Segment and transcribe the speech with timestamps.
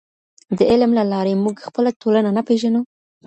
[0.57, 2.81] د علم له لارې موږ خپله ټولنه نه پېژنو؟